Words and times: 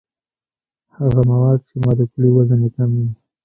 هغه 0.97 1.21
مواد 1.31 1.59
چې 1.67 1.75
مالیکولي 1.85 2.29
وزن 2.35 2.59
یې 2.65 2.69
کم 2.75 2.89
وي. 2.97 3.09